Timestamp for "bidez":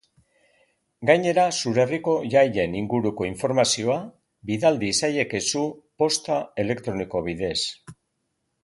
7.31-7.57